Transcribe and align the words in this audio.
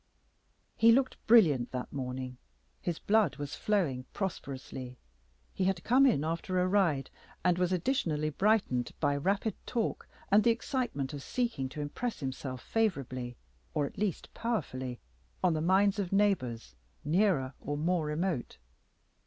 He 0.75 0.91
looked 0.91 1.23
brilliant 1.27 1.71
that 1.73 1.93
morning; 1.93 2.37
his 2.81 2.97
blood 2.97 3.35
was 3.35 3.55
flowing 3.55 4.05
prosperously. 4.13 4.97
He 5.53 5.65
had 5.65 5.83
come 5.83 6.07
in 6.07 6.23
after 6.23 6.59
a 6.59 6.65
ride, 6.67 7.11
and 7.45 7.59
was 7.59 7.71
additionally 7.71 8.31
brightened 8.31 8.93
by 8.99 9.15
rapid 9.15 9.53
talk 9.67 10.07
and 10.31 10.43
the 10.43 10.49
excitement 10.49 11.13
of 11.13 11.21
seeking 11.21 11.69
to 11.69 11.81
impress 11.81 12.19
himself 12.19 12.63
favorably, 12.63 13.37
or 13.75 13.85
at 13.85 13.99
least 13.99 14.33
powerfully, 14.33 14.97
on 15.43 15.53
the 15.53 15.61
minds 15.61 15.99
of 15.99 16.11
neighbors 16.11 16.73
nearer 17.05 17.53
or 17.59 17.77
more 17.77 18.07
remote. 18.07 18.57